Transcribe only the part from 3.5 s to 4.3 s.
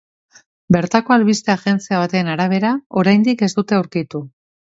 dute aurkitu.